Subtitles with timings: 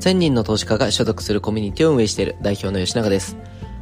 [0.00, 3.36] 1000人の投資家が所属するコミュニティを運営している代表の吉永です。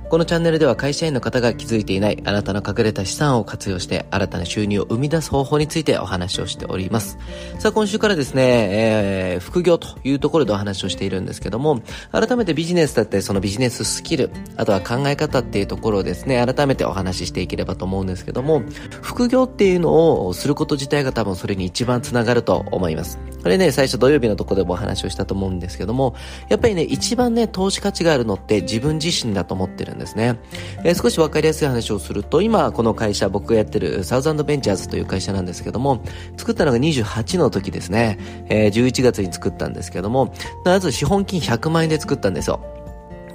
[0.08, 7.18] このチャンネルでは会社員の方が気づいていないあなたの隠れた資産を活用して新たな収入を生み出す方法についてお話をしております。
[7.59, 11.82] さあ今週からですね、えー、副業というところでお話をしているんですけども、
[12.12, 18.62] 改めてビジネスだったりそのビジネススキル、あとは考え方っていうところをですね、改めてお話ししていければと思うんですけども、
[19.02, 23.18] 副業っていうのをすること自体が多分それに一番つながると思います。
[23.43, 26.15] これね、最初土曜日のところでもお話をしたと思うんですけども、
[26.48, 30.38] やっぱりね、一番ね、投資価値があるのって自分自身だと思ってるんですね。
[30.84, 36.02] えー、少し分かりやすい話をすると、今この会社、僕がやってるサウザンドベンチャーズという会社なんですけども、
[36.37, 38.18] 作ったのが28の時ですね、
[38.48, 40.32] えー、11月に作ったんですけども、
[40.64, 42.60] まず資本金100万円で作ったんですよ。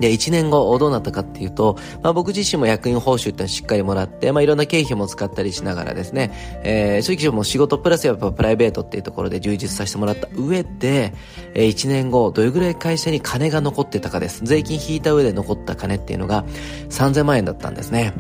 [0.01, 6.31] で、1年後どうなったかっていうと、まあ僕自身も役員報酬ってしっかりもらって、まあいろんな経費も使ったりしながらですね、
[6.63, 11.13] えー、正直もう仕事プラスやっぱプライベートっていうところで充実させてもらった上で、
[11.53, 14.41] えー、1年後どれぐらい会社に金が残ってたかです。
[14.43, 16.43] 税金引いた上で残った金っていうのが
[16.89, 18.13] 3000万円だったんですね。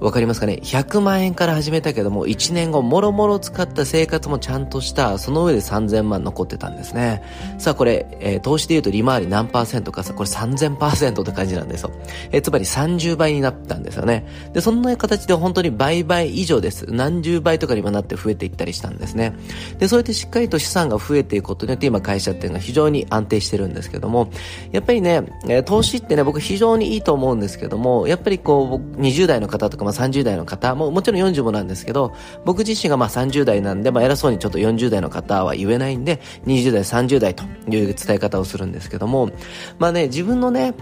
[0.00, 7.22] わかりますかね ?100 万円から始めたけども、1年後、もろもろ使った生活もちゃんとした、その上で3000万残ってたんですね。
[7.58, 11.90] さあ、これ、えー、投資で言うと利回り何パーセントかさ、これ3000%って感じなんですよ。
[12.30, 14.26] えー、つまり30倍になったんですよね。
[14.52, 16.86] で、そんな形で本当に倍々以上です。
[16.88, 19.34] 何十倍とかにもなって増えていったりしたんですね。
[19.78, 24.30] で、そうやってしっかりと資産が増えていくことによって、今会社っていうのは非常に安定してるんですけども、
[24.70, 32.12] やっぱりね、えー、投資ってね、僕非常にいいと思うんですけども、やっぱりこう、20代の方とかまあ30代の方も、もちろん40もなんですけど、
[32.44, 39.30] 僕自身がまあ30代なんで、まあ偉そうにちょっと40代の方は言えないんで、20代、30代という伝え方をするんですけども、
[39.78, 40.74] まあね、自分のね、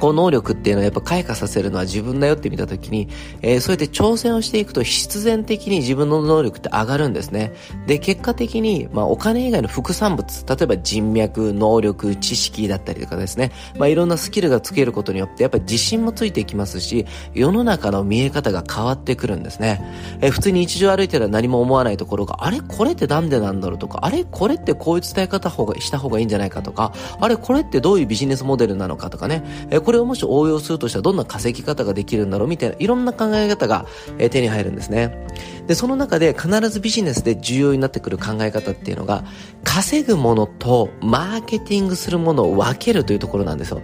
[0.00, 3.08] こう能力っていうのはやっぱ開花させるのは自分だよって見たときに、
[3.42, 7.52] えー、そうやって挑戦をしていくと必然的に自分の能力って上がるんですね。
[7.86, 19.80] で、結果的に、まあお金以外の副産物、例えば人脈、能力、知識だったりとかですね、まあいろんなスキルがつけることによってやっぱり自信もついていきますし、世の中の見え方が変わってくるんですね。
[20.20, 33.86] えー、普通に日常歩いてたら何も思わないところが、あれこれってなんでなんだろうとか、あれこれってこういう伝え方した方がいいんじゃないかとか、あれこれってどういうビジネスモデルなのかとかね、えーこれをもし応用するとしたらどんな稼ぎ方ができるんだろうみたいないろんな考え方が、
[34.18, 35.26] え手に入るんですね。
[35.66, 39.24] で、その中で必ずビジネスで重要になってくる考え方っていうのが、
[39.64, 43.80] 稼ぐものとマーケティングするものを分けるというところなんですよ。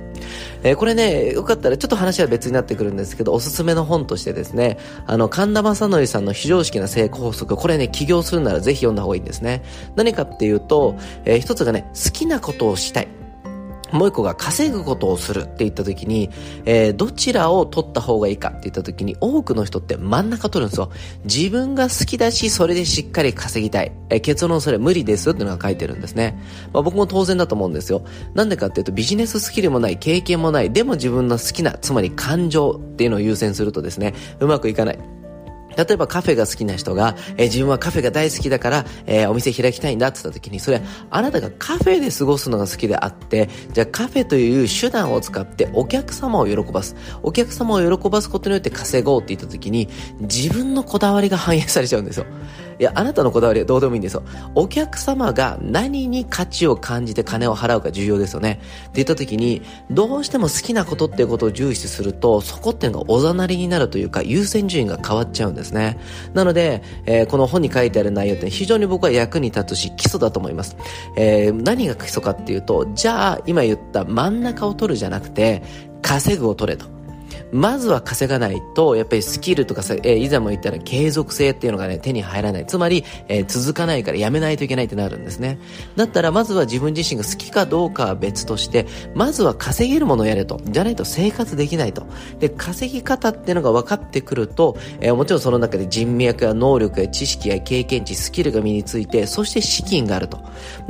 [0.62, 4.76] えー、これね、よかったらちょっと話は別になってくるんですけど、おすすめの本としてですね、
[5.06, 9.62] あの、神田正則さんの非常識な成功法則、これね、起業するならぜひ読んだ方がいいんですね。
[9.96, 13.23] 何かっていうと、えー、一つがね、好きなことをしたい。
[13.94, 16.28] もう一個が稼ぐことをするって言った時に、
[16.64, 20.90] えー、どちらを取った方がいいかって言った時に、多くの人って真ん中取るんですよ。
[21.24, 23.92] 自分が好きだし、それでしっかり稼ぎたい。
[24.10, 26.36] えー、結論それ無理ですっていうのが書いてるんですね。
[26.72, 28.04] まあ、僕も当然だと思うんですよ。
[28.34, 35.13] なんでかっていうと、ビジネススキルもない、経験もない、でも自分の好きな、つまり感情っていうのを優先するとですね、うまくいかない。
[35.76, 40.80] 例えばカフェが好きな人が、えー、自分はカフェが大好きだから、えー、お店開きたいんだって言った時に、それ、
[41.10, 46.96] あなたがカフェで過ごすのが好きであって、じゃあカフェという手段を使ってお客様を喜ばす。
[47.22, 49.88] お客様を喜ばすことによって稼ごうって言った時に、
[50.20, 52.26] 自分のこだわりが反映されちゃうんですよ。
[52.78, 54.22] いや、あなたのこだわりはどうでもいいんですよ。
[54.54, 58.60] お客様が何に価値を感じて金を払うか重要ですよね。
[58.82, 65.98] って言った時に、どうしても好きなことっていうことを重視すると、そこっていうのがおざなりになるというか、優先順位が変わっちゃうんですね。
[66.32, 70.76] なので、えー、この本に書いてある内容って非常に僕は役に立つし、基礎だと思います。
[71.16, 75.62] えー、何が基礎かっていうと、じゃあ、今言った真ん中を取るじゃなくて、
[76.02, 76.93] 稼ぐを取れと。
[77.54, 82.66] まずは稼がないと、やっぱりスキルとかさ、えー、以前も言ったら継続性っていうのがね、手に入らない。
[82.66, 85.60] つまり、えー、続かないからやめないといけないってなるんですね。
[85.94, 90.60] だったら、まずは自分自身が好きかどうかは別として、まずは稼げるものをやれと。
[90.64, 92.08] じゃないと生活できないと。
[92.40, 100.40] で、稼ぎ方っていうのが分かってくると、えー、もちろんその中で人脈や能力や知識や経験値、スキルが身について、そして資金があると。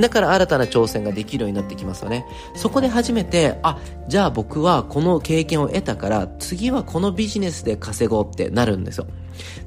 [0.01, 2.25] だから新たな挑戦ができるようになってきますよね。
[2.57, 3.79] そこで初めて、あ、
[4.09, 9.07] じゃあ僕はこの経験を得たから、次次はこのビジネスで稼ごうってなるんですよ。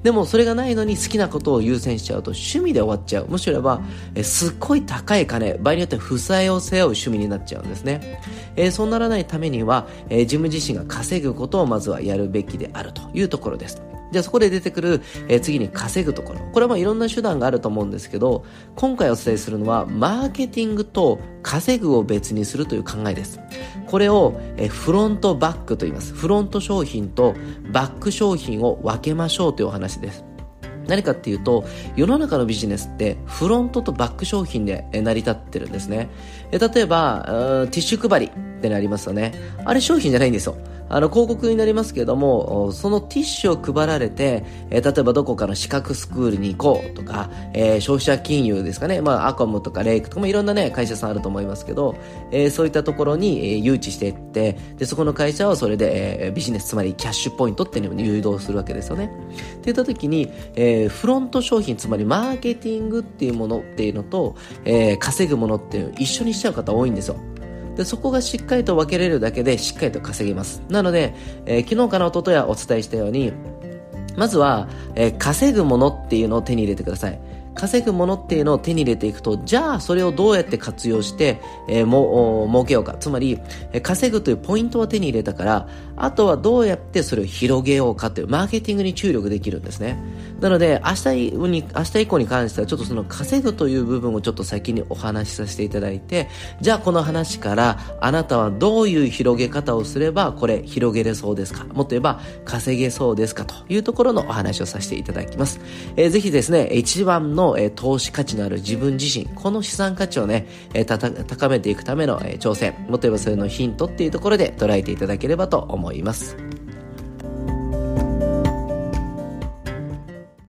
[0.01, 3.27] でもそれがないのに好きなことを優先しちゃうと趣味で終わっちゃう。
[3.27, 3.81] むしろば、
[4.15, 8.21] えすっごい高い金、場合によっては負債を背負う趣味になっちゃうんですね。
[8.55, 13.81] えー、そうならないためには、えー、自分自身が稼ぐことをまずはやるべきであるというところです。
[14.11, 16.39] じゃあそこで出てくる、えー、次に稼ぐところ。
[16.51, 18.45] これはまあいろんな手段があると思うんですけど、
[18.75, 23.39] 今回お伝えするのは、マーケティングと稼ぐを別にするという考えです。
[23.87, 26.13] これを、えー、フロントバックと言います。
[26.13, 27.35] フロント商品と
[27.71, 30.25] バック商品を分けましょうというお話です。
[30.87, 31.65] 何かっていうと、
[31.95, 36.09] 世の中のビジネスってフロントとバック商品で成り立ってるんですね。
[36.51, 39.33] 例えば、ティッシュ配りってなりますよね。
[39.65, 40.57] あれ商品じゃないんですよ。
[40.89, 51.95] あの、広告になりますけども、そのティッシュを配られて、えー、例えばどこかの資格スクールに行こうとか、えー、消費者金融ですかね、まあ、アコムとかレイクとかもいろんなね、会社さんあると思いますけど、
[52.31, 59.05] えー、そういったところに、え、誘致していって、で、そこの会社はそれで、え、ビジネス、つまりキャッシュポイントっていうのに誘導するわけですよね。
[59.05, 67.17] って言った時に、え、フロント商品、つまりマーケティングっていうものっていうのと、え、稼ぐものっていうのを一緒にしちゃう方多いんですよ。
[67.77, 70.63] で、そこがしっかりと分けれるだけでしっかりと稼げます。
[70.67, 71.13] なので、
[71.45, 73.31] えー、昨日から一昨日はお伝えしたように、
[74.15, 77.19] まずは、えー、稼ぐものっていうのを手に入れてください。
[77.57, 82.95] 稼ぐものっていうのを手に入れていくと、じゃあそれをどうやって活用して、えー、も、儲けようか。
[82.99, 83.39] つまり、
[83.81, 89.97] 稼ぐというポイントを手に入れたから、あとはどうやってそれを広げようかという、マーケティングに注力できるんですね。
[90.39, 96.29] なので、明日に、明日以降に関しては、ちょっとその稼ぐという部分をちょっと先にお話しさせていただいて、
[96.61, 101.65] じゃあこの話から、あなたはどういう広げ方をすれば、これ広げれそうですか？
[101.65, 103.45] もっと言えば、稼げそうですか？
[103.45, 105.59] というところのお話をさせていただきます。
[105.95, 116.56] えー、ぜひですね、一番ののえ投資価値のある自分自身、この資産価値をね、え高めていくための、え挑戦、もっと言えばそれのヒントっていうところで捉えていただければと思います。